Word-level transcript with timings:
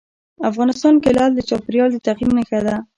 افغانستان 0.49 0.95
کې 1.03 1.09
لعل 1.17 1.31
د 1.35 1.39
چاپېریال 1.49 1.89
د 1.93 1.97
تغیر 2.05 2.29
نښه 2.37 2.59
ده. 2.65 2.75